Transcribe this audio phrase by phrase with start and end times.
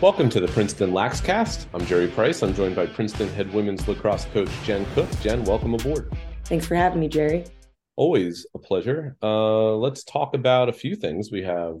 [0.00, 1.66] Welcome to the Princeton Laxcast.
[1.74, 2.44] I'm Jerry Price.
[2.44, 5.10] I'm joined by Princeton head women's lacrosse coach Jen Cook.
[5.22, 6.16] Jen, welcome aboard.
[6.44, 7.44] Thanks for having me, Jerry.
[7.96, 9.16] Always a pleasure.
[9.20, 11.32] Uh, let's talk about a few things.
[11.32, 11.78] We have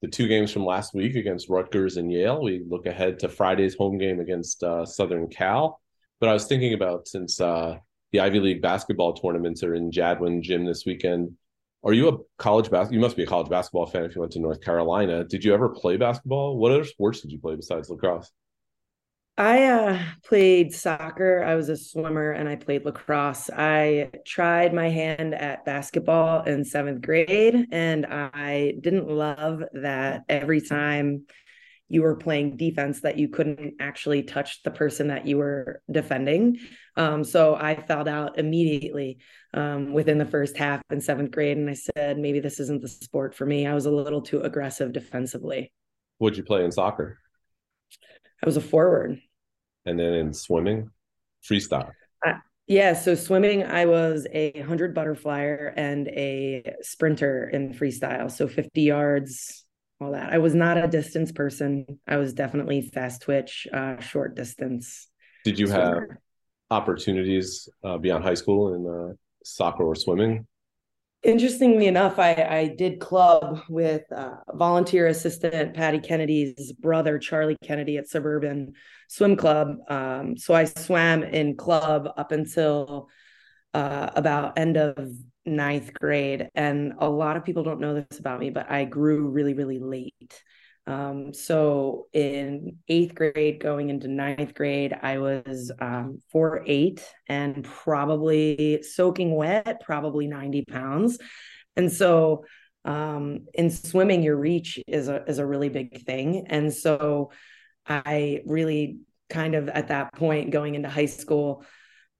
[0.00, 2.42] the two games from last week against Rutgers and Yale.
[2.42, 5.78] We look ahead to Friday's home game against uh, Southern Cal.
[6.20, 7.76] But I was thinking about since uh,
[8.12, 11.32] the Ivy League basketball tournaments are in Jadwin Gym this weekend,
[11.84, 12.94] are you a college basketball?
[12.94, 15.24] You must be a college basketball fan if you went to North Carolina.
[15.24, 16.58] Did you ever play basketball?
[16.58, 18.30] What other sports did you play besides lacrosse?
[19.36, 21.44] I uh, played soccer.
[21.44, 23.48] I was a swimmer and I played lacrosse.
[23.50, 30.60] I tried my hand at basketball in seventh grade, and I didn't love that every
[30.60, 31.26] time
[31.88, 36.58] you were playing defense that you couldn't actually touch the person that you were defending.
[36.96, 39.18] Um, so I fouled out immediately
[39.54, 41.56] um, within the first half in seventh grade.
[41.56, 43.66] And I said, maybe this isn't the sport for me.
[43.66, 45.72] I was a little too aggressive defensively.
[46.18, 47.18] What'd you play in soccer?
[48.42, 49.20] I was a forward.
[49.86, 50.90] And then in swimming,
[51.48, 51.90] freestyle.
[52.24, 52.34] Uh,
[52.66, 58.30] yeah, so swimming, I was a 100 butterflyer and a sprinter in freestyle.
[58.30, 59.64] So 50 yards,
[60.00, 60.32] all that.
[60.32, 62.00] I was not a distance person.
[62.06, 65.08] I was definitely fast twitch, uh, short distance.
[65.44, 66.08] Did you swimmer.
[66.10, 66.18] have
[66.70, 70.46] opportunities uh, beyond high school in uh, soccer or swimming?
[71.24, 77.96] Interestingly enough, I, I did club with uh, volunteer assistant Patty Kennedy's brother, Charlie Kennedy,
[77.96, 78.74] at Suburban
[79.08, 79.78] Swim Club.
[79.88, 83.08] Um, so I swam in club up until
[83.78, 85.08] uh, about end of
[85.46, 86.48] ninth grade.
[86.56, 89.78] And a lot of people don't know this about me, but I grew really, really
[89.78, 90.42] late.
[90.88, 97.62] Um, so in eighth grade, going into ninth grade, I was um, four eight and
[97.62, 101.18] probably soaking wet, probably 90 pounds.
[101.76, 102.46] And so
[102.84, 106.46] um, in swimming, your reach is a is a really big thing.
[106.48, 107.30] And so
[107.86, 108.98] I really
[109.30, 111.64] kind of at that point going into high school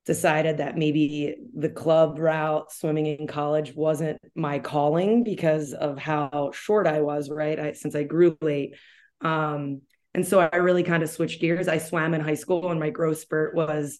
[0.09, 6.51] decided that maybe the club route swimming in college wasn't my calling because of how
[6.55, 7.61] short I was, right?
[7.61, 8.74] I, since I grew late.
[9.20, 9.83] Um,
[10.14, 11.68] and so I really kind of switched gears.
[11.68, 13.98] I swam in high school and my growth spurt was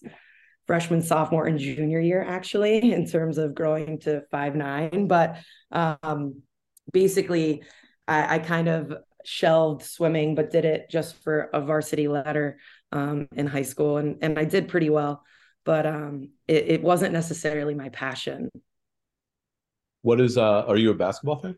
[0.65, 5.07] freshman, sophomore, and junior year, actually, in terms of growing to five nine.
[5.07, 5.37] But
[5.71, 6.41] um,
[6.91, 7.61] basically,
[8.07, 8.93] I, I, kind of
[9.23, 12.57] shelved swimming, but did it just for a varsity letter
[12.91, 13.97] um, in high school.
[13.97, 15.23] And, and I did pretty well
[15.65, 18.49] but um, it, it wasn't necessarily my passion.
[20.01, 21.55] What is uh are you a basketball fan?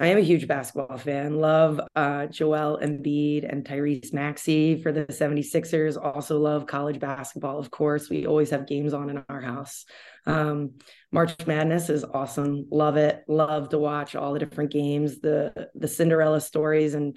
[0.00, 1.40] I am a huge basketball fan.
[1.40, 5.96] Love uh, Joel Embiid and Tyrese Maxey for the 76ers.
[6.00, 8.08] Also love college basketball, of course.
[8.08, 9.86] We always have games on in our house.
[10.24, 10.74] Um,
[11.10, 12.68] March Madness is awesome.
[12.70, 13.24] Love it.
[13.26, 17.16] Love to watch all the different games, the the Cinderella stories and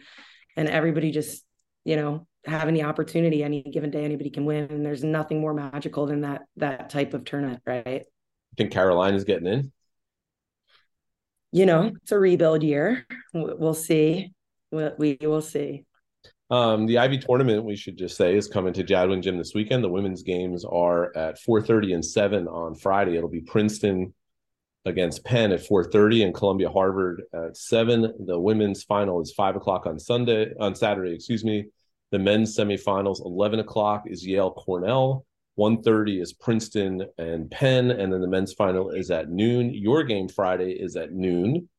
[0.58, 1.46] and everybody just,
[1.84, 5.54] you know, having the opportunity any given day anybody can win and there's nothing more
[5.54, 9.72] magical than that that type of tournament right I think carolina's getting in
[11.52, 14.32] you know it's a rebuild year we'll see
[14.72, 15.86] we will see
[16.52, 19.86] um, the Ivy tournament, we should just say, is coming to Jadwin Gym this weekend.
[19.86, 23.16] The women's games are at 4:30 and 7 on Friday.
[23.16, 24.14] It'll be Princeton
[24.84, 28.26] against Penn at 4:30 and Columbia Harvard at 7.
[28.26, 31.68] The women's final is 5 o'clock on Sunday, on Saturday, excuse me.
[32.12, 35.26] The men's semifinals, 11 o'clock is Yale Cornell.
[35.58, 37.92] 1.30 is Princeton and Penn.
[37.92, 39.74] And then the men's final is at noon.
[39.74, 41.70] Your game Friday is at noon.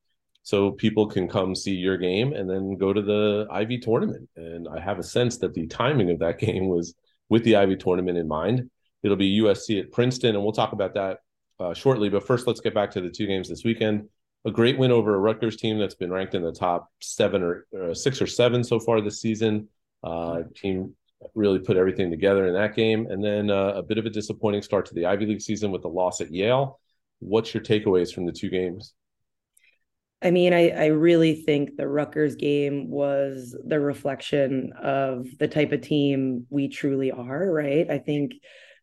[0.42, 4.28] So people can come see your game and then go to the Ivy tournament.
[4.36, 6.94] And I have a sense that the timing of that game was
[7.28, 8.70] with the Ivy tournament in mind.
[9.02, 11.18] It'll be USC at Princeton, and we'll talk about that
[11.58, 12.08] uh, shortly.
[12.08, 14.08] But first, let's get back to the two games this weekend.
[14.44, 17.66] A great win over a Rutgers team that's been ranked in the top seven or,
[17.72, 19.68] or uh, six or seven so far this season.
[20.02, 20.94] Uh, team
[21.34, 24.62] really put everything together in that game, and then uh, a bit of a disappointing
[24.62, 26.80] start to the Ivy League season with the loss at Yale.
[27.20, 28.94] What's your takeaways from the two games?
[30.20, 35.72] I mean, I, I really think the Rutgers game was the reflection of the type
[35.72, 37.90] of team we truly are, right?
[37.90, 38.34] I think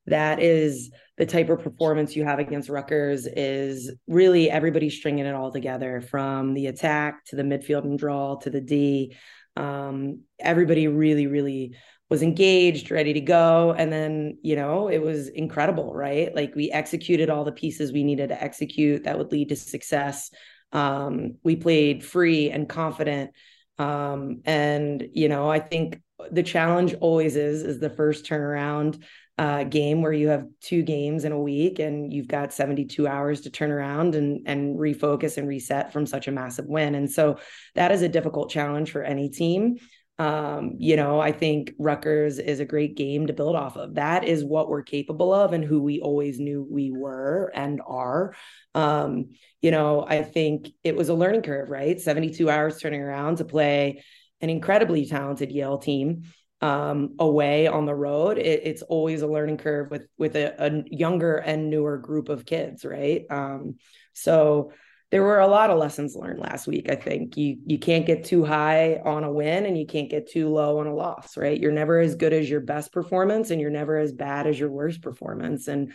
[0.06, 5.36] that is the type of performance you have against Rutgers is really everybody stringing it
[5.36, 9.16] all together from the attack to the midfield and draw to the D
[9.60, 11.76] um, everybody really really
[12.10, 13.76] was engaged ready to go.
[13.78, 16.34] And then you know it was incredible right?
[16.34, 20.32] Like we executed all the pieces we needed to execute that would lead to success.
[20.72, 23.32] Um, we played free and confident.
[23.78, 26.02] Um, and you know i think
[26.32, 29.02] the challenge always is is the first turnaround
[29.40, 33.40] uh, game where you have two games in a week and you've got 72 hours
[33.42, 36.94] to turn around and and refocus and reset from such a massive win.
[36.94, 37.40] And so
[37.74, 39.78] that is a difficult challenge for any team.
[40.18, 43.96] Um, you know, I think Rutgers is a great game to build off of.
[43.96, 48.36] That is what we're capable of and who we always knew we were and are.
[48.76, 49.30] Um,
[49.62, 51.98] you know, I think it was a learning curve, right?
[51.98, 54.04] 72 hours turning around to play
[54.42, 56.24] an incredibly talented Yale team
[56.62, 58.38] um, away on the road.
[58.38, 62.46] It, it's always a learning curve with with a, a, younger and newer group of
[62.46, 63.26] kids, right?
[63.30, 63.76] Um,
[64.14, 64.72] so
[65.12, 66.90] there were a lot of lessons learned last week.
[66.90, 70.30] I think you you can't get too high on a win and you can't get
[70.30, 71.60] too low on a loss, right?
[71.60, 74.70] You're never as good as your best performance and you're never as bad as your
[74.70, 75.94] worst performance and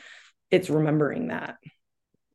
[0.51, 1.57] it's remembering that.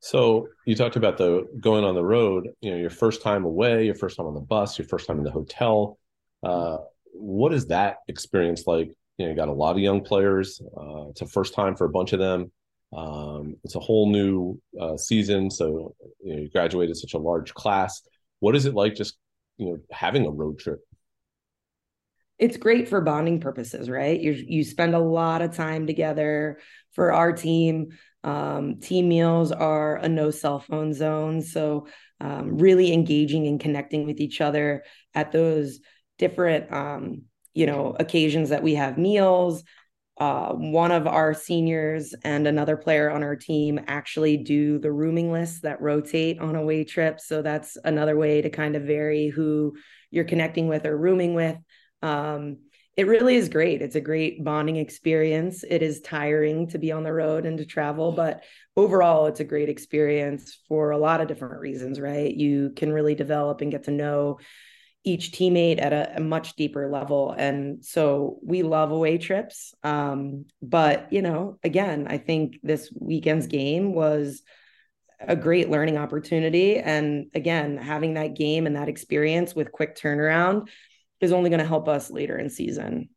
[0.02, 3.86] So you talked about the going on the road, you know, your first time away,
[3.86, 5.98] your first time on the bus, your first time in the hotel.
[6.42, 6.78] Uh,
[7.14, 8.90] what is that experience like?
[9.18, 10.62] You know, you got a lot of young players.
[10.78, 12.52] Uh, it's a first time for a bunch of them.
[12.96, 17.54] Um, it's a whole new uh, season, so you, know, you graduated such a large
[17.54, 18.02] class.
[18.40, 19.18] What is it like just
[19.58, 20.80] you know having a road trip?
[22.40, 24.20] It's great for bonding purposes, right?
[24.20, 26.60] You you spend a lot of time together.
[26.94, 27.90] For our team,
[28.24, 31.88] um, team meals are a no cell phone zone, so
[32.20, 34.84] um, really engaging and connecting with each other
[35.14, 35.80] at those
[36.20, 37.24] different um,
[37.56, 39.64] you know occasions that we have meals
[40.20, 45.32] uh, one of our seniors and another player on our team actually do the rooming
[45.32, 47.22] lists that rotate on away trip.
[47.22, 49.78] So that's another way to kind of vary who
[50.12, 51.56] you're connecting with or rooming with.
[52.02, 52.58] Um,
[52.98, 53.82] it really is great.
[53.82, 55.64] It's a great bonding experience.
[55.64, 58.44] It is tiring to be on the road and to travel, but
[58.76, 62.34] overall, it's a great experience for a lot of different reasons, right?
[62.34, 64.40] You can really develop and get to know
[65.10, 67.34] each teammate at a, a, much deeper level.
[67.38, 69.74] And so we love away trips.
[69.84, 74.44] Um, but, you know, again, I think this weekend's game was
[75.20, 76.78] a great learning opportunity.
[76.78, 80.70] And again, having that game and that experience with quick turnaround
[81.20, 83.10] is only going to help us later in season.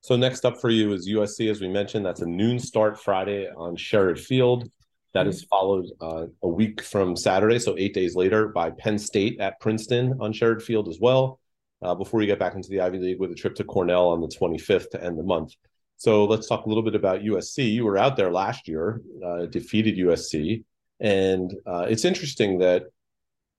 [0.00, 2.06] So next up for you is USC, as we mentioned.
[2.06, 4.70] That's a noon start Friday on Sherrerd Field.
[5.18, 9.40] That is followed uh, a week from Saturday, so eight days later, by Penn State
[9.40, 11.40] at Princeton on Sherrerd Field as well.
[11.82, 14.20] Uh, before you get back into the Ivy League with a trip to Cornell on
[14.20, 15.54] the 25th to end the month.
[15.96, 17.72] So let's talk a little bit about USC.
[17.72, 20.62] You were out there last year, uh, defeated USC,
[21.00, 22.84] and uh, it's interesting that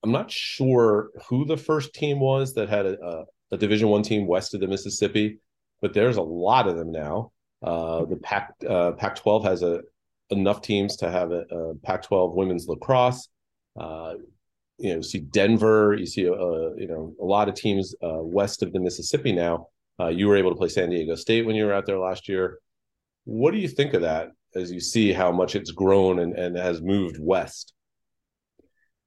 [0.01, 4.27] I'm not sure who the first team was that had a, a Division One team
[4.27, 5.39] west of the Mississippi,
[5.81, 7.31] but there's a lot of them now.
[7.61, 9.81] Uh, the Pac uh, Pac-12 has a
[10.31, 13.29] enough teams to have a, a Pac-12 women's lacrosse.
[13.79, 14.13] Uh,
[14.77, 15.95] you know, see Denver.
[15.95, 19.67] You see, uh, you know, a lot of teams uh, west of the Mississippi now.
[19.99, 22.29] Uh, you were able to play San Diego State when you were out there last
[22.29, 22.59] year.
[23.25, 26.57] What do you think of that as you see how much it's grown and, and
[26.57, 27.73] has moved west?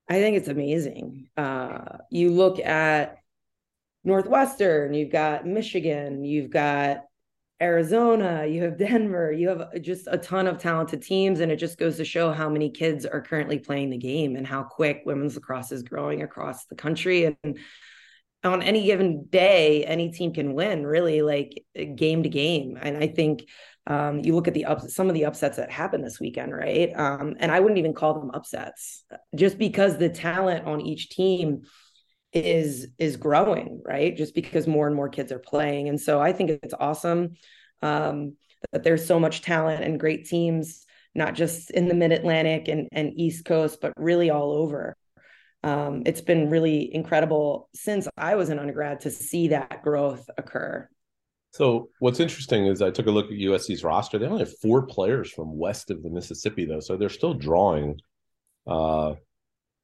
[0.09, 1.29] I think it's amazing.
[1.37, 3.17] Uh, you look at
[4.05, 7.05] Northwestern, you've got Michigan, you've got
[7.63, 11.39] Arizona, you have Denver, you have just a ton of talented teams.
[11.41, 14.47] And it just goes to show how many kids are currently playing the game and
[14.47, 17.37] how quick women's lacrosse is growing across the country.
[17.45, 17.59] And
[18.43, 21.65] on any given day, any team can win, really, like
[21.95, 22.77] game to game.
[22.81, 23.45] And I think
[23.87, 26.93] um, you look at the ups, some of the upsets that happened this weekend, right?
[26.97, 29.05] Um, and I wouldn't even call them upsets
[29.37, 31.63] just because the talent on each team
[32.33, 34.17] is is growing right?
[34.17, 35.89] Just because more and more kids are playing.
[35.89, 37.35] And so i think it's awesome
[37.83, 38.37] um,
[38.73, 43.13] that there's so much talent and great teams not just in the mid-atlantic and, and
[43.21, 44.97] east coast but really all over.
[45.65, 50.89] Um, it's been really incredible since i was an undergrad to see that growth occur.
[51.51, 54.19] So what's interesting is i took a look at usc's roster.
[54.19, 58.01] They only have four players from west of the mississippi though so they're still drawing
[58.67, 59.15] uh,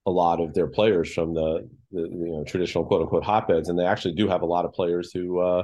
[0.07, 3.79] a lot of their players from the, the you know traditional quote unquote hotbeds, and
[3.79, 5.63] they actually do have a lot of players who uh,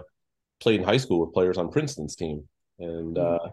[0.61, 3.47] played in high school with players on Princeton's team, and mm-hmm.
[3.47, 3.50] uh,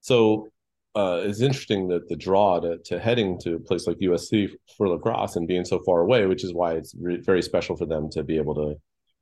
[0.00, 0.48] so
[0.94, 4.88] uh, it's interesting that the draw to, to heading to a place like USC for
[4.88, 8.10] lacrosse and being so far away, which is why it's re- very special for them
[8.10, 8.74] to be able to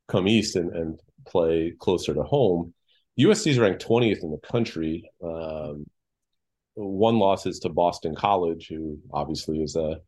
[0.09, 2.75] come east and, and play closer to home.
[3.19, 5.09] USC is ranked 20th in the country.
[5.23, 5.87] Um,
[6.75, 10.01] one loss is to Boston College, who obviously is a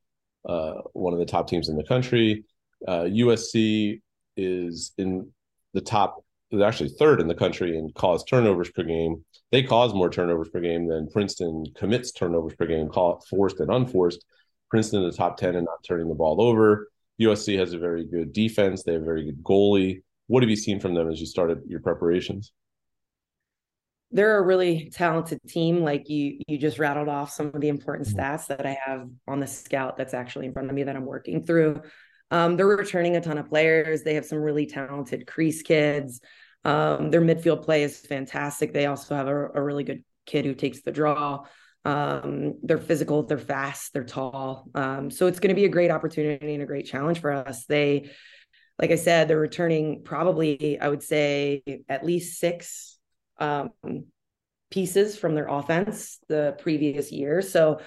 [0.48, 2.44] uh, one of the top teams in the country.
[2.86, 4.00] Uh, USC
[4.36, 5.30] is in
[5.74, 9.24] the top, they're actually third in the country in cause turnovers per game.
[9.50, 12.90] They cause more turnovers per game than Princeton commits turnovers per game,
[13.28, 14.24] forced and unforced.
[14.70, 16.88] Princeton in the top 10 and not turning the ball over.
[17.20, 18.82] USC has a very good defense.
[18.82, 20.02] They have a very good goalie.
[20.28, 22.52] What have you seen from them as you started your preparations?
[24.12, 25.82] they're a really talented team.
[25.82, 28.20] Like you, you just rattled off some of the important mm-hmm.
[28.20, 31.06] stats that I have on the scout that's actually in front of me that I'm
[31.06, 31.80] working through.
[32.32, 34.02] Um, they're returning a ton of players.
[34.02, 36.20] They have some really talented crease kids.
[36.64, 38.72] Um, their midfield play is fantastic.
[38.72, 41.44] They also have a, a really good kid who takes the draw.
[41.84, 44.68] Um, they're physical, they're fast, they're tall.
[44.74, 47.66] Um, so it's going to be a great opportunity and a great challenge for us.
[47.66, 48.10] They,
[48.78, 52.98] like I said, they're returning probably, I would say, at least six
[53.38, 53.70] um,
[54.70, 57.42] pieces from their offense the previous year.
[57.42, 57.80] So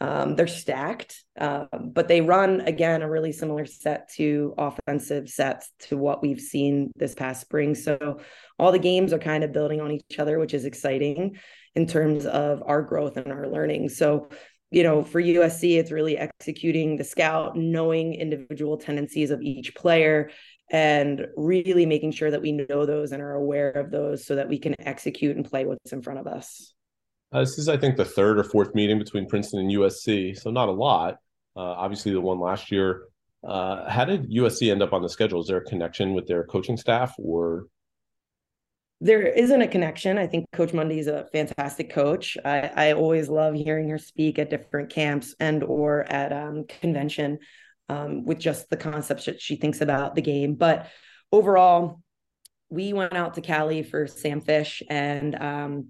[0.00, 5.72] um, they're stacked, uh, but they run again a really similar set to offensive sets
[5.88, 7.74] to what we've seen this past spring.
[7.74, 8.20] So
[8.58, 11.36] all the games are kind of building on each other, which is exciting
[11.74, 13.88] in terms of our growth and our learning.
[13.88, 14.28] So
[14.70, 20.30] you know, for USC, it's really executing the scout, knowing individual tendencies of each player,
[20.70, 24.48] and really making sure that we know those and are aware of those so that
[24.48, 26.74] we can execute and play what's in front of us.
[27.32, 30.50] Uh, this is, I think, the third or fourth meeting between Princeton and USC, so
[30.50, 31.16] not a lot.
[31.56, 33.02] Uh, obviously, the one last year.
[33.46, 35.40] Uh, how did USC end up on the schedule?
[35.40, 37.66] Is there a connection with their coaching staff, or
[39.00, 40.18] there isn't a connection.
[40.18, 42.36] I think Coach Munday is a fantastic coach.
[42.44, 47.38] I, I always love hearing her speak at different camps and or at um, convention
[47.88, 50.54] um, with just the concepts that she thinks about the game.
[50.54, 50.88] But
[51.30, 52.00] overall,
[52.70, 55.88] we went out to Cali for Sam Fish and um,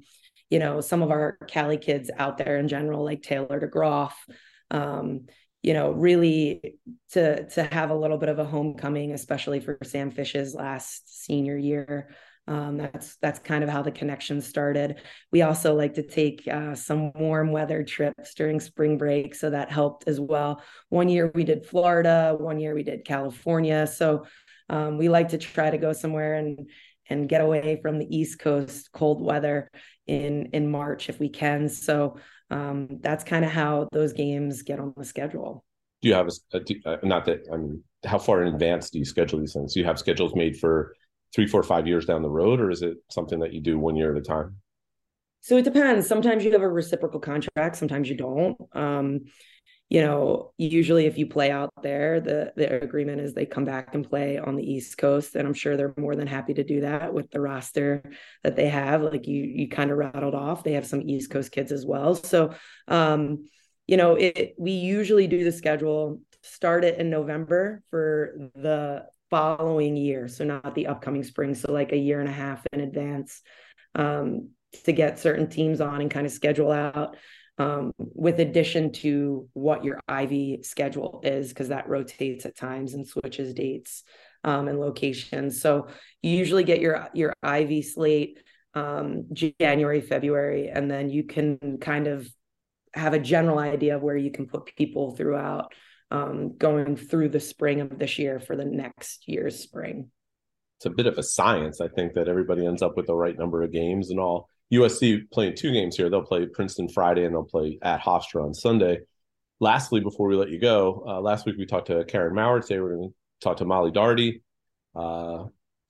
[0.50, 4.12] you know, some of our Cali kids out there in general, like Taylor DeGroff,
[4.70, 5.26] um,
[5.62, 6.78] you know, really
[7.12, 11.56] to to have a little bit of a homecoming, especially for Sam Fish's last senior
[11.56, 12.10] year.
[12.46, 15.02] Um, that's that's kind of how the connection started.
[15.30, 19.70] We also like to take uh, some warm weather trips during spring break, so that
[19.70, 20.62] helped as well.
[20.88, 23.86] One year we did Florida, one year we did California.
[23.86, 24.24] So
[24.70, 26.70] um, we like to try to go somewhere and
[27.08, 29.70] and get away from the East Coast cold weather
[30.06, 31.68] in in March if we can.
[31.68, 32.18] So
[32.50, 35.64] um, that's kind of how those games get on the schedule.
[36.00, 38.98] Do you have a, a uh, not that I mean, how far in advance do
[38.98, 39.74] you schedule these things?
[39.74, 40.94] Do you have schedules made for
[41.34, 43.96] three, four, five years down the road, or is it something that you do one
[43.96, 44.56] year at a time?
[45.40, 46.06] So it depends.
[46.06, 48.56] Sometimes you have a reciprocal contract, sometimes you don't.
[48.72, 49.20] Um,
[49.88, 53.94] you know, usually if you play out there, the the agreement is they come back
[53.94, 56.82] and play on the East Coast, and I'm sure they're more than happy to do
[56.82, 58.02] that with the roster
[58.44, 59.02] that they have.
[59.02, 62.14] Like you you kind of rattled off, they have some East Coast kids as well.
[62.14, 62.54] So,
[62.86, 63.48] um,
[63.86, 69.96] you know, it we usually do the schedule start it in November for the following
[69.96, 73.40] year, so not the upcoming spring, so like a year and a half in advance.
[73.94, 74.50] Um,
[74.84, 77.16] to get certain teams on and kind of schedule out
[77.58, 83.06] um, with addition to what your Ivy schedule is, because that rotates at times and
[83.06, 84.04] switches dates
[84.44, 85.60] um, and locations.
[85.60, 85.88] So
[86.22, 88.38] you usually get your your Ivy slate
[88.74, 92.28] um, January, February, and then you can kind of
[92.94, 95.72] have a general idea of where you can put people throughout
[96.10, 100.10] um, going through the spring of this year for the next year's spring.
[100.78, 101.80] It's a bit of a science.
[101.80, 104.48] I think that everybody ends up with the right number of games and all.
[104.72, 106.10] USC playing two games here.
[106.10, 109.00] They'll play Princeton Friday and they'll play at Hofstra on Sunday.
[109.60, 112.60] Lastly, before we let you go, uh, last week we talked to Karen Maurer.
[112.60, 114.42] Today we're going to talk to Molly Darty,
[114.94, 115.44] uh,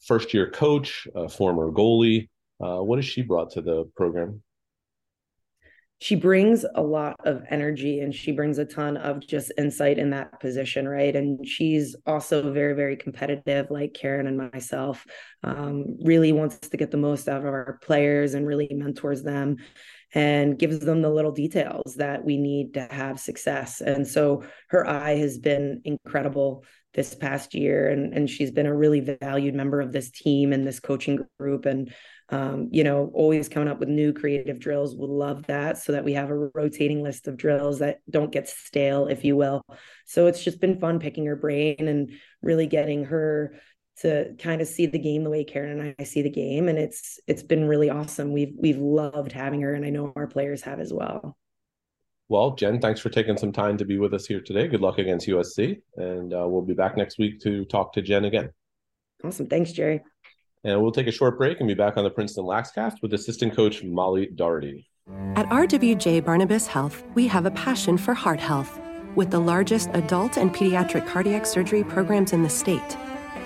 [0.07, 2.29] first year coach, former goalie.
[2.61, 4.43] Uh, what has she brought to the program?
[6.01, 10.11] She brings a lot of energy and she brings a ton of just insight in
[10.11, 11.15] that position right?
[11.15, 15.05] And she's also very very competitive like karen and myself
[15.43, 19.57] um, really wants to get the most out of our players and really mentors them
[20.15, 23.81] and gives them the little details that we need to have success.
[23.81, 26.65] And so her eye has been incredible
[26.99, 30.67] this past year and, and she's been a really valued member of this team and
[30.67, 31.95] this coaching group and
[32.31, 34.97] um, you know, always coming up with new creative drills.
[34.97, 38.49] we love that so that we have a rotating list of drills that don't get
[38.49, 39.63] stale, if you will.
[40.07, 42.11] So it's just been fun picking her brain and
[42.43, 43.55] really getting her
[44.01, 46.69] to kind of see the game the way Karen and I see the game.
[46.69, 48.33] And it's it's been really awesome.
[48.33, 51.39] We've we've loved having her, and I know our players have as well.
[52.31, 54.69] Well, Jen, thanks for taking some time to be with us here today.
[54.69, 58.27] Good luck against USC, and uh, we'll be back next week to talk to Jen
[58.27, 58.51] again.
[59.25, 59.47] Awesome.
[59.47, 60.03] Thanks, Jerry.
[60.65, 63.57] And we'll take a short break and be back on the Princeton Laxcast with assistant
[63.57, 64.91] coach Molly Doherty.
[65.37, 68.79] At RWJ Barnabas Health, we have a passion for heart health
[69.15, 72.97] with the largest adult and pediatric cardiac surgery programs in the state,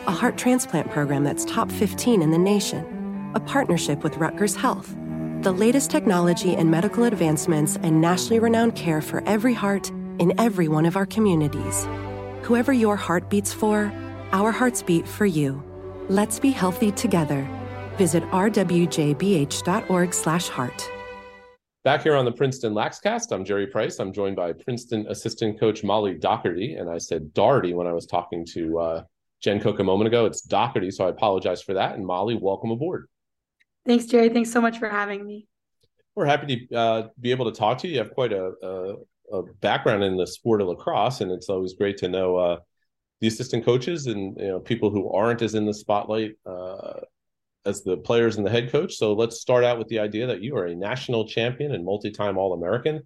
[0.09, 4.97] a heart transplant program that's top 15 in the nation, a partnership with Rutgers Health,
[5.43, 10.69] the latest technology and medical advancements, and nationally renowned care for every heart in every
[10.69, 11.89] one of our communities.
[12.43, 13.93] Whoever your heart beats for,
[14.33, 15.63] our hearts beat for you.
[16.09, 17.49] Let's be healthy together.
[17.97, 20.91] Visit rwjbh.org/heart.
[21.85, 23.99] Back here on the Princeton Laxcast, I'm Jerry Price.
[23.99, 28.07] I'm joined by Princeton assistant coach Molly Doherty, and I said Doherty when I was
[28.07, 29.03] talking to uh,
[29.43, 30.25] Jen Cook a moment ago.
[30.25, 31.97] It's Doherty, so I apologize for that.
[31.97, 33.09] And Molly, welcome aboard.
[33.85, 34.29] Thanks, Jerry.
[34.29, 35.47] Thanks so much for having me.
[36.15, 37.95] We're happy to uh, be able to talk to you.
[37.95, 38.95] You have quite a, a,
[39.39, 42.57] a, background in the sport of lacrosse, and it's always great to know uh,
[43.21, 47.01] the assistant coaches and you know people who aren't as in the spotlight uh,
[47.65, 48.95] as the players and the head coach.
[48.95, 52.37] So let's start out with the idea that you are a national champion and multi-time
[52.37, 53.03] All-American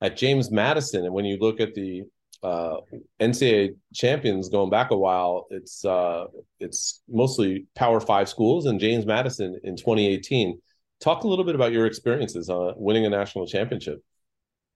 [0.00, 2.02] at James Madison, and when you look at the
[2.44, 2.80] uh,
[3.20, 6.26] NCAA champions going back a while, it's uh,
[6.60, 10.60] it's mostly Power Five schools and James Madison in 2018.
[11.00, 14.02] Talk a little bit about your experiences uh, winning a national championship.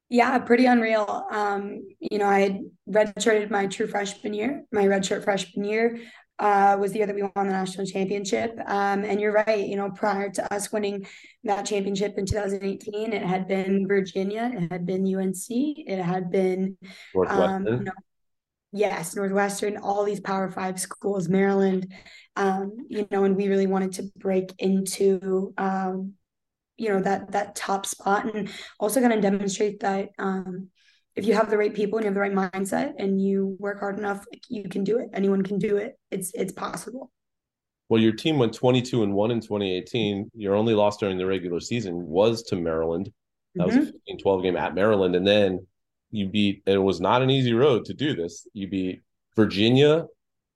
[0.08, 1.26] Yeah, pretty unreal.
[1.30, 6.00] Um, you know, I had redshirted my true freshman year, my redshirt freshman year
[6.38, 8.58] uh, was the year that we won the national championship.
[8.66, 11.06] Um, and you're right, you know, prior to us winning
[11.44, 16.76] that championship in 2018, it had been Virginia, it had been UNC, it had been
[17.26, 17.92] um, you know,
[18.72, 21.92] yes, Northwestern, all these Power Five schools, Maryland,
[22.36, 26.14] um, you know, and we really wanted to break into um,
[26.78, 30.68] you know that that top spot and also kind of demonstrate that um,
[31.18, 33.80] if you have the right people and you have the right mindset and you work
[33.80, 35.08] hard enough, you can do it.
[35.12, 35.98] Anyone can do it.
[36.12, 37.10] It's it's possible.
[37.88, 40.30] Well, your team went 22 and 1 in 2018.
[40.34, 43.10] Your only loss during the regular season was to Maryland.
[43.56, 43.78] That mm-hmm.
[43.78, 45.16] was a 15 12 game at Maryland.
[45.16, 45.66] And then
[46.12, 48.46] you beat, it was not an easy road to do this.
[48.52, 49.02] You beat
[49.34, 50.06] Virginia,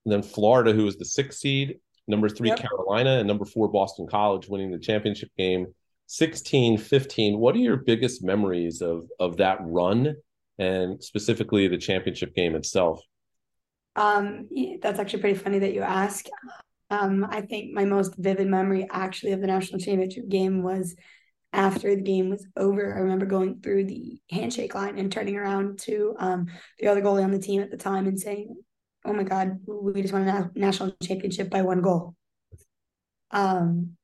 [0.04, 2.58] and then Florida, who was the sixth seed, number three, yep.
[2.58, 5.66] Carolina, and number four, Boston College, winning the championship game
[6.06, 7.38] 16 15.
[7.38, 10.14] What are your biggest memories of, of that run
[10.62, 13.00] and specifically the championship game itself?
[13.96, 14.48] Um,
[14.80, 16.26] that's actually pretty funny that you ask.
[16.90, 20.94] Um, I think my most vivid memory actually of the national championship game was
[21.52, 22.94] after the game was over.
[22.94, 26.46] I remember going through the handshake line and turning around to um,
[26.78, 28.56] the other goalie on the team at the time and saying,
[29.04, 32.14] "Oh my God, we just won a national championship by one goal."
[33.30, 33.96] Um,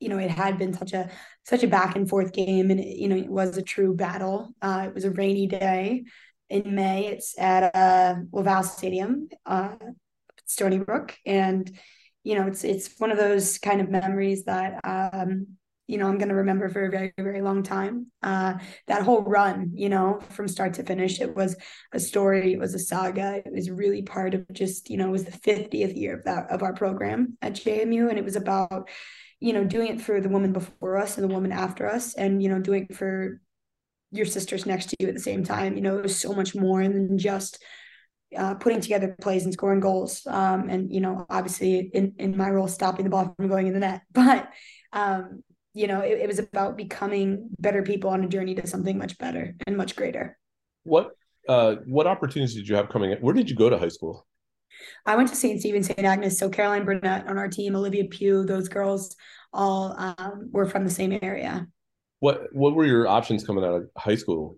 [0.00, 1.10] you know, it had been such a
[1.44, 4.54] such a back and forth game, and it, you know, it was a true battle.
[4.60, 6.04] Uh, it was a rainy day
[6.48, 7.06] in May.
[7.06, 9.76] It's at uh, LaValle Stadium, uh,
[10.46, 11.70] Stony Brook, and
[12.24, 15.46] you know, it's it's one of those kind of memories that um,
[15.90, 18.06] you know I'm going to remember for a very very long time.
[18.22, 18.54] Uh,
[18.86, 21.56] that whole run, you know, from start to finish, it was
[21.92, 22.52] a story.
[22.52, 23.42] It was a saga.
[23.44, 26.50] It was really part of just you know it was the 50th year of that
[26.50, 28.88] of our program at JMU, and it was about
[29.40, 32.42] you know, doing it for the woman before us and the woman after us, and
[32.42, 33.40] you know, doing it for
[34.12, 35.74] your sisters next to you at the same time.
[35.74, 37.62] You know, it was so much more than just
[38.36, 40.26] uh, putting together plays and scoring goals.
[40.26, 43.72] Um, and you know, obviously, in in my role, stopping the ball from going in
[43.72, 44.50] the net, but
[44.92, 48.98] um, you know, it, it was about becoming better people on a journey to something
[48.98, 50.38] much better and much greater.
[50.84, 51.12] What
[51.48, 53.12] uh, what opportunities did you have coming?
[53.20, 54.26] Where did you go to high school?
[55.04, 55.60] I went to St.
[55.60, 55.98] Stephen, St.
[56.00, 56.38] Agnes.
[56.38, 59.14] So Caroline Burnett on our team, Olivia Pugh, those girls
[59.52, 61.66] all um, were from the same area.
[62.20, 64.56] What What were your options coming out of high school?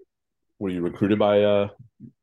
[0.58, 1.42] Were you recruited by?
[1.42, 1.68] Uh,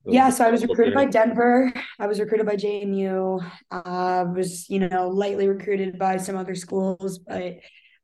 [0.06, 1.73] yeah, so I was recruited by Denver.
[1.99, 3.43] I was recruited by JMU.
[3.69, 7.58] I uh, was, you know, lightly recruited by some other schools, but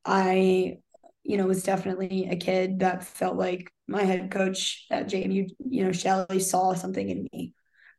[0.06, 0.78] I,
[1.24, 5.84] you know, was definitely a kid that felt like my head coach at JMU, you
[5.84, 7.54] know, Shelley saw something in me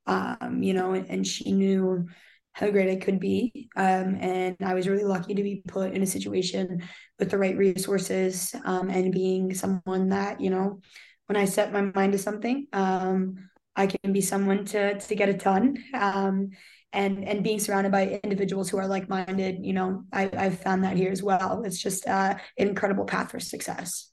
[0.07, 2.07] um, you know, and, and, she knew
[2.53, 3.69] how great I could be.
[3.77, 6.83] Um, and I was really lucky to be put in a situation
[7.19, 10.81] with the right resources um, and being someone that, you know,
[11.27, 15.29] when I set my mind to something, um, I can be someone to to get
[15.29, 15.77] it done.
[15.93, 16.51] Um,
[16.97, 20.83] and and being surrounded by individuals who are like minded, you know, I, I've found
[20.85, 21.63] that here as well.
[21.65, 24.11] It's just uh, an incredible path for success.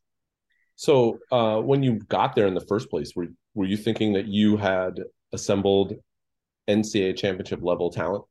[0.75, 4.27] So uh, when you got there in the first place, were were you thinking that
[4.27, 4.99] you had
[5.31, 5.93] assembled
[6.69, 8.25] NCAA championship level talent?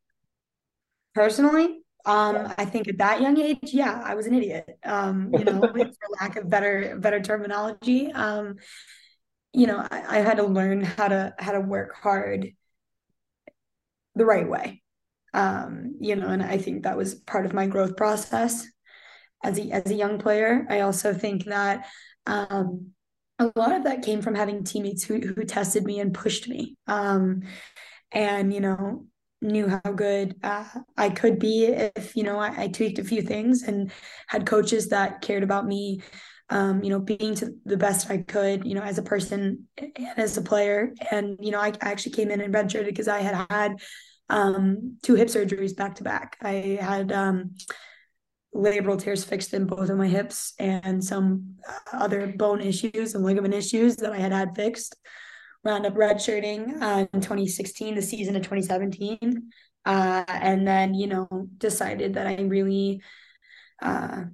[1.15, 4.79] Personally, um, I think at that young age, yeah, I was an idiot.
[4.85, 8.13] Um, you know, for lack of better better terminology.
[8.13, 8.57] Um,
[9.55, 12.53] you know, I, I had to learn how to how to work hard
[14.15, 14.83] the right way.
[15.35, 18.67] Um, you know, and I think that was part of my growth process
[19.43, 20.67] as a as a young player.
[20.69, 21.87] I also think that
[22.27, 22.93] um
[23.39, 26.77] a lot of that came from having teammates who who tested me and pushed me
[26.87, 27.43] um,
[28.11, 29.07] and you know
[29.41, 30.65] knew how good uh,
[30.97, 33.91] I could be if you know I, I, tweaked a few things and
[34.29, 36.03] had coaches that cared about me
[36.53, 40.19] um, you know being to the best I could you know as a person and
[40.19, 43.21] as a player and you know I, I actually came in and ventured because I
[43.21, 43.73] had had
[44.29, 47.55] um, two hip surgeries back to back I had um,
[48.55, 51.57] labral tears fixed in both of my hips and some
[51.93, 54.97] other bone issues and ligament issues that I had had fixed.
[55.65, 59.51] Wound up redshirting uh, in 2016, the season of 2017.
[59.85, 63.03] uh, and then you know decided that I really
[63.81, 64.25] uh,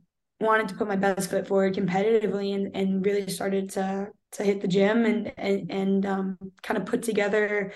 [0.41, 4.61] wanted to put my best foot forward competitively and, and really started to to hit
[4.61, 7.73] the gym and and, and um, kind of put together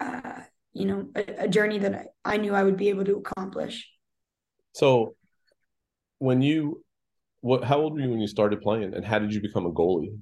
[0.00, 0.40] uh,
[0.72, 3.88] you know a, a journey that I, I knew I would be able to accomplish.
[4.72, 5.14] So
[6.18, 6.84] when you
[7.40, 9.72] what how old were you when you started playing and how did you become a
[9.72, 10.18] goalie?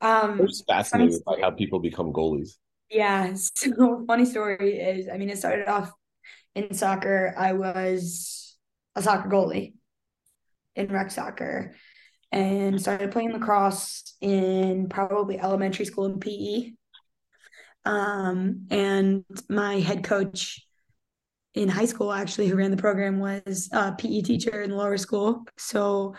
[0.00, 2.58] Um, I'm just fascinated by how people become goalies.
[2.90, 3.34] Yeah.
[3.56, 5.90] So funny story is, I mean, it started off
[6.54, 7.34] in soccer.
[7.36, 8.56] I was
[8.94, 9.74] a soccer goalie
[10.76, 11.74] in rec soccer
[12.32, 16.72] and started playing lacrosse in probably elementary school in PE.
[17.84, 20.60] Um, and my head coach
[21.54, 25.44] in high school, actually, who ran the program, was a PE teacher in lower school.
[25.56, 26.16] So,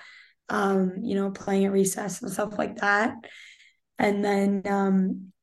[0.47, 3.15] um, you know, playing at recess and stuff like that.
[3.99, 5.33] And then, um,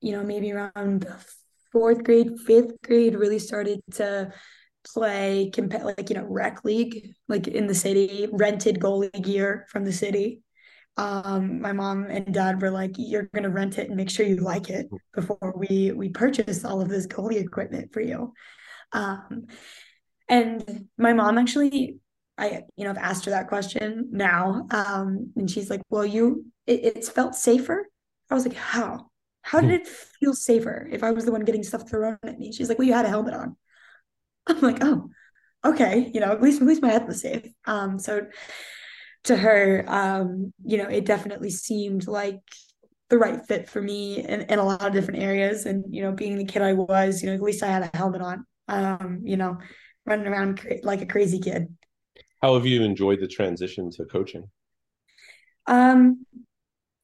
[0.00, 1.06] you know, maybe around
[1.72, 4.32] fourth grade, fifth grade, really started to
[4.92, 9.84] play comp- like you know rec league like in the city rented goalie gear from
[9.84, 10.40] the city.
[10.96, 14.36] Um my mom and dad were like you're gonna rent it and make sure you
[14.36, 18.32] like it before we we purchase all of this goalie equipment for you.
[18.92, 19.46] Um
[20.28, 21.96] and my mom actually
[22.38, 26.44] i you know i've asked her that question now um and she's like well you
[26.66, 27.88] it, it's felt safer?
[28.30, 29.10] I was like how?
[29.42, 32.52] How did it feel safer if i was the one getting stuff thrown at me?
[32.52, 33.56] She's like well you had a helmet on
[34.56, 35.10] I'm like, oh,
[35.64, 37.46] okay, you know, at least at least my head was safe.
[37.64, 38.26] Um, so
[39.24, 42.40] to her, um, you know, it definitely seemed like
[43.08, 45.66] the right fit for me in, in a lot of different areas.
[45.66, 47.96] And, you know, being the kid I was, you know, at least I had a
[47.96, 49.58] helmet on, um, you know,
[50.04, 51.66] running around cra- like a crazy kid.
[52.42, 54.48] How have you enjoyed the transition to coaching?
[55.66, 56.24] Um,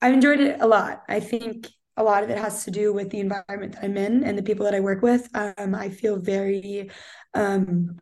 [0.01, 1.03] I've enjoyed it a lot.
[1.09, 4.25] I think a lot of it has to do with the environment that I'm in
[4.25, 5.29] and the people that I work with.
[5.35, 6.91] Um, I feel very
[7.35, 7.99] um,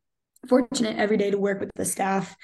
[0.49, 2.37] fortunate every day to work with the staff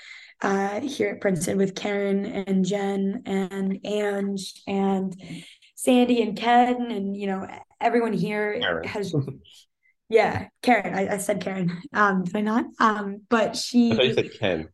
[0.43, 5.15] uh, here at Princeton with Karen and Jen and Ange and
[5.77, 7.47] Sandy and Ken and you know
[7.81, 8.89] everyone here Karen.
[8.89, 9.15] has
[10.09, 14.07] yeah Karen I, I, said Karen um did I not um but she I thought
[14.07, 14.69] you said Ken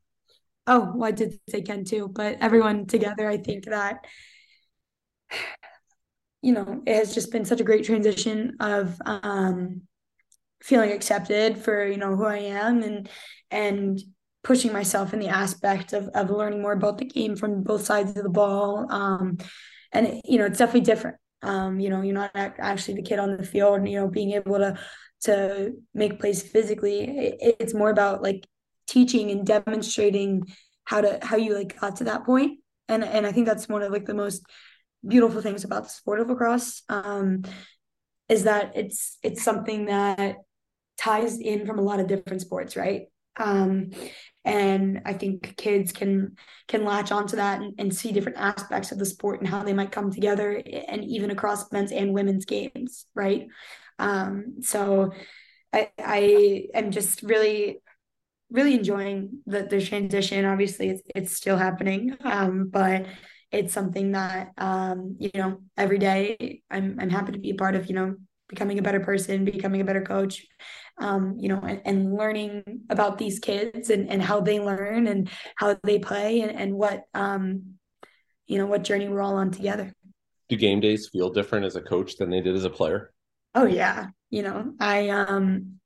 [0.67, 4.05] oh well I did say Ken too but everyone together I think that
[6.43, 9.83] you know it has just been such a great transition of um
[10.63, 13.09] feeling accepted for you know who I am and
[13.51, 14.01] and
[14.45, 18.17] pushing myself in the aspect of of learning more about the game from both sides
[18.17, 18.87] of the ball.
[18.91, 19.39] Um,
[19.93, 21.17] and you know, it's definitely different.
[21.43, 24.33] Um, you know, you're not actually the kid on the field, and you know, being
[24.33, 24.79] able to
[25.23, 27.03] to make plays physically.
[27.03, 28.47] It, it's more about like
[28.87, 30.45] teaching and demonstrating
[30.85, 32.59] how to how you like got to that point.
[32.89, 34.45] And and I think that's one of like the most
[35.07, 36.83] beautiful things about the sport of lacrosse.
[36.89, 37.43] Um,
[38.29, 40.37] is that it's it's something that
[40.97, 43.07] ties in from a lot of different sports, right?
[43.37, 43.91] Um,
[44.45, 46.37] and I think kids can
[46.69, 49.73] can latch onto that and, and see different aspects of the sport and how they
[49.73, 53.47] might come together, and even across men's and women's games, right?
[53.99, 55.13] Um, so
[55.73, 57.81] I I am just really
[58.51, 60.45] really enjoying the the transition.
[60.45, 63.07] Obviously, it's it's still happening, um, but
[63.53, 67.75] it's something that um, you know every day I'm I'm happy to be a part
[67.75, 67.87] of.
[67.87, 68.17] You know,
[68.49, 70.47] becoming a better person, becoming a better coach,
[70.99, 75.31] um, you know, and, and, learning about these kids and, and how they learn and
[75.57, 77.63] how they play and, and what, um,
[78.47, 79.91] you know, what journey we're all on together.
[80.51, 83.11] Do game days feel different as a coach than they did as a player?
[83.55, 84.09] Oh yeah.
[84.29, 85.79] You know, I, um,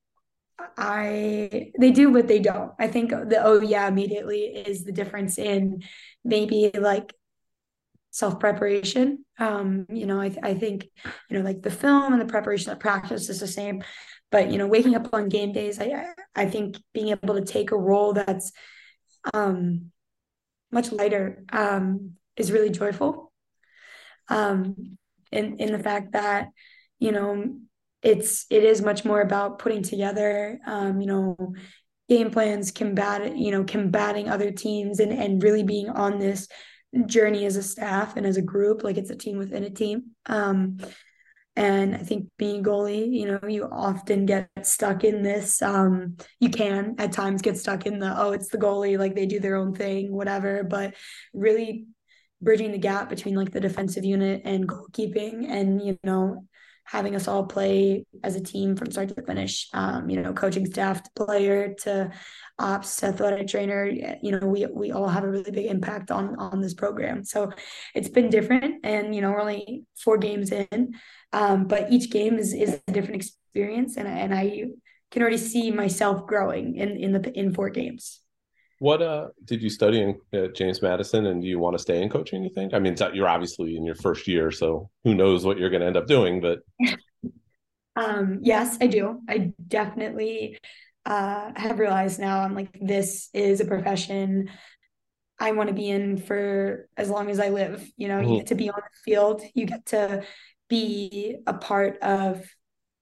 [0.76, 2.72] I they do but they don't.
[2.78, 5.82] I think the oh yeah immediately is the difference in
[6.24, 7.12] maybe like
[8.16, 9.26] self preparation.
[9.38, 10.88] Um, you know, I, I think,
[11.28, 13.84] you know, like the film and the preparation of practice is the same.
[14.30, 17.72] But, you know, waking up on game days, I, I think being able to take
[17.72, 18.52] a role that's
[19.34, 19.92] um,
[20.72, 23.32] much lighter um, is really joyful.
[24.28, 24.96] Um,
[25.30, 26.48] in, in the fact that,
[26.98, 27.58] you know,
[28.02, 31.52] it's, it is much more about putting together, um, you know,
[32.08, 36.48] game plans, combat, you know, combating other teams and, and really being on this
[37.04, 40.10] journey as a staff and as a group like it's a team within a team
[40.26, 40.78] um
[41.56, 46.48] and i think being goalie you know you often get stuck in this um you
[46.48, 49.56] can at times get stuck in the oh it's the goalie like they do their
[49.56, 50.94] own thing whatever but
[51.32, 51.86] really
[52.40, 56.44] bridging the gap between like the defensive unit and goalkeeping and you know
[56.86, 59.68] having us all play as a team from start to finish.
[59.74, 62.12] Um, you know, coaching staff to player to
[62.58, 63.86] ops athletic trainer.
[64.22, 67.24] You know, we we all have a really big impact on on this program.
[67.24, 67.52] So
[67.94, 70.94] it's been different, and you know, we're only four games in,
[71.32, 74.66] um, but each game is is a different experience, and and I
[75.10, 78.20] can already see myself growing in in the in four games.
[78.78, 82.02] What uh did you study in uh, James Madison, and do you want to stay
[82.02, 82.42] in coaching?
[82.42, 82.74] You think?
[82.74, 85.86] I mean, you're obviously in your first year, so who knows what you're going to
[85.86, 86.42] end up doing?
[86.42, 86.58] But
[87.96, 89.20] um, yes, I do.
[89.28, 90.58] I definitely
[91.06, 92.40] uh, have realized now.
[92.40, 94.50] I'm like, this is a profession
[95.38, 97.88] I want to be in for as long as I live.
[97.96, 98.30] You know, mm-hmm.
[98.30, 100.24] you get to be on the field, you get to
[100.68, 102.44] be a part of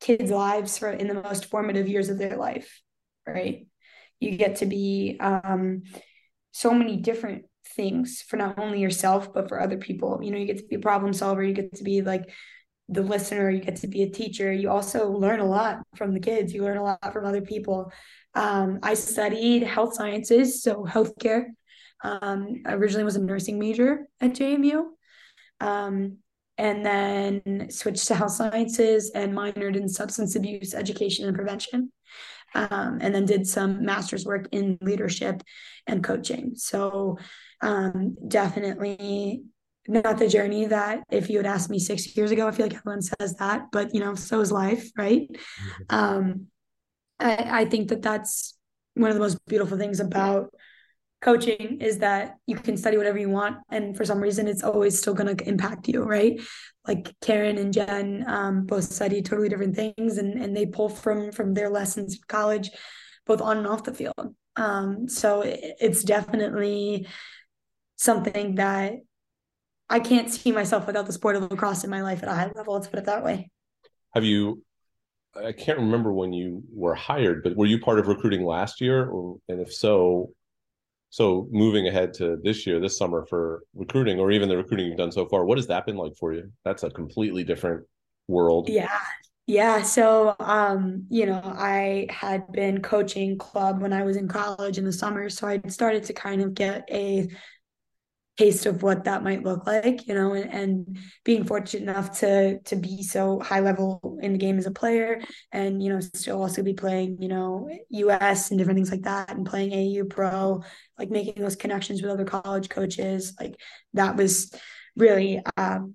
[0.01, 2.83] kids' lives for in the most formative years of their life,
[3.27, 3.67] right?
[4.21, 5.85] You get to be um,
[6.53, 10.21] so many different things for not only yourself but for other people.
[10.23, 11.43] You know, you get to be a problem solver.
[11.43, 12.29] You get to be like
[12.89, 13.51] the listener.
[13.51, 14.53] You get to be a teacher.
[14.53, 16.53] You also learn a lot from the kids.
[16.53, 17.93] You learn a lot from other people.
[18.35, 21.47] Um, I studied health sciences, so healthcare.
[22.03, 24.85] Um, I originally was a nursing major at JMU.
[25.61, 26.19] Um,
[26.57, 31.91] and then switched to health sciences and minored in substance abuse education and prevention.
[32.55, 35.43] Um, and then did some master's work in leadership
[35.89, 36.53] and coaching.
[36.55, 37.19] So,
[37.61, 39.43] um, definitely
[39.87, 42.77] not the journey that if you had asked me six years ago, I feel like
[42.77, 45.29] everyone says that, but you know, so is life, right?
[45.31, 45.83] Mm-hmm.
[45.89, 46.47] Um,
[47.19, 48.57] I, I think that that's
[48.95, 50.55] one of the most beautiful things about
[51.25, 54.99] coaching is that you can study whatever you want and for some reason it's always
[54.99, 56.39] still going to impact you right
[56.87, 61.33] like karen and jen um, both study totally different things and, and they pull from
[61.33, 62.71] from their lessons in college
[63.25, 67.07] both on and off the field um, so it, it's definitely
[67.97, 68.93] something that
[69.89, 72.51] i can't see myself without the sport of lacrosse in my life at a high
[72.55, 73.51] level let's put it that way
[74.15, 74.63] have you
[75.37, 79.09] I can't remember when you were hired, but were you part of recruiting last year?
[79.09, 80.31] Or, and if so,
[81.11, 84.97] so moving ahead to this year, this summer for recruiting, or even the recruiting you've
[84.97, 86.53] done so far, what has that been like for you?
[86.65, 87.85] That's a completely different
[88.29, 88.69] world.
[88.69, 88.99] Yeah.
[89.47, 89.83] Yeah.
[89.83, 94.85] So, um, you know, I had been coaching club when I was in college in
[94.85, 95.29] the summer.
[95.29, 97.29] So I started to kind of get a
[98.37, 102.59] taste of what that might look like, you know, and, and being fortunate enough to
[102.61, 105.21] to be so high level in the game as a player
[105.53, 109.31] and, you know, still also be playing, you know, US and different things like that
[109.31, 110.63] and playing AU pro,
[110.99, 113.55] like making those connections with other college coaches, like
[113.93, 114.53] that was
[114.97, 115.95] really um,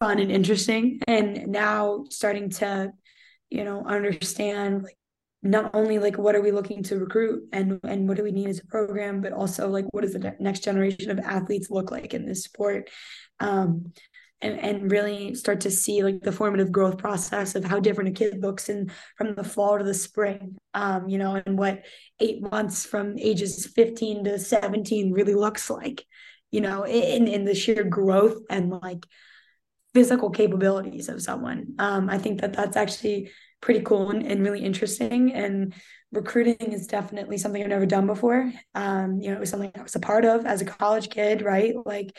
[0.00, 1.00] fun and interesting.
[1.08, 2.92] And now starting to,
[3.50, 4.96] you know, understand like
[5.44, 8.48] not only like what are we looking to recruit and and what do we need
[8.48, 12.14] as a program but also like what does the next generation of athletes look like
[12.14, 12.90] in this sport?
[13.40, 13.92] Um,
[14.40, 18.12] and and really start to see like the formative growth process of how different a
[18.12, 21.82] kid looks in from the fall to the spring um, you know and what
[22.20, 26.04] eight months from ages 15 to 17 really looks like
[26.50, 29.06] you know in in the sheer growth and like
[29.94, 31.74] physical capabilities of someone.
[31.78, 33.30] Um, i think that that's actually
[33.60, 35.32] pretty cool and, and really interesting.
[35.32, 35.74] And
[36.12, 38.52] recruiting is definitely something I've never done before.
[38.74, 41.42] Um, you know, it was something I was a part of as a college kid,
[41.42, 41.74] right?
[41.84, 42.16] Like,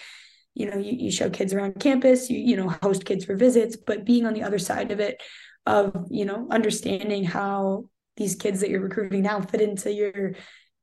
[0.54, 3.76] you know, you, you show kids around campus, you, you know, host kids for visits,
[3.76, 5.22] but being on the other side of it,
[5.66, 7.86] of, you know, understanding how
[8.18, 10.34] these kids that you're recruiting now fit into your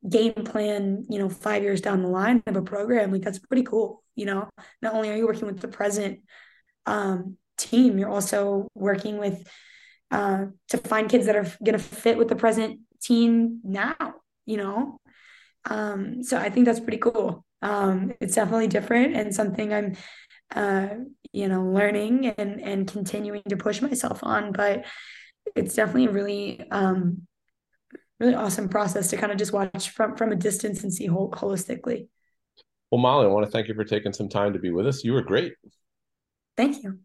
[0.08, 3.62] game plan, you know, five years down the line of a program, like that's pretty
[3.62, 4.02] cool.
[4.14, 4.48] You know,
[4.82, 6.20] not only are you working with the present
[6.86, 9.46] um, team, you're also working with
[10.12, 13.96] uh, to find kids that are going to fit with the present teen now,
[14.46, 15.00] you know?
[15.64, 17.44] Um, so I think that's pretty cool.
[17.62, 19.96] Um, it's definitely different and something I'm,
[20.54, 20.88] uh,
[21.32, 24.84] you know, learning and, and continuing to push myself on, but
[25.56, 27.26] it's definitely really, um,
[28.20, 31.30] really awesome process to kind of just watch from, from a distance and see whole,
[31.30, 32.08] holistically.
[32.90, 35.02] Well, Molly, I want to thank you for taking some time to be with us.
[35.04, 35.54] You were great.
[36.56, 36.98] Thank you.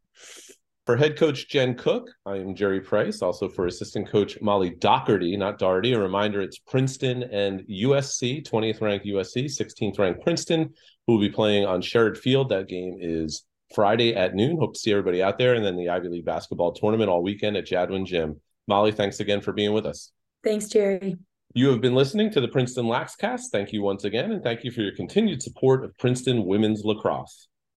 [0.87, 3.21] For head coach Jen Cook, I am Jerry Price.
[3.21, 5.91] Also for assistant coach Molly Doherty, not Doherty.
[5.91, 10.73] A reminder it's Princeton and USC, 20th ranked USC, 16th ranked Princeton,
[11.05, 12.47] who will be playing on Sherrerd Field.
[12.47, 13.43] That game is
[13.75, 14.55] Friday at noon.
[14.57, 15.55] Hope to see everybody out there.
[15.55, 18.39] And then the Ivy League basketball tournament all weekend at Jadwin Gym.
[18.69, 20.13] Molly, thanks again for being with us.
[20.41, 21.17] Thanks, Jerry.
[21.53, 23.47] You have been listening to the Princeton Laxcast.
[23.51, 27.49] Thank you once again, and thank you for your continued support of Princeton women's lacrosse.